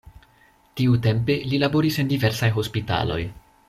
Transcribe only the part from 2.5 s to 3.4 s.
hospitaloj.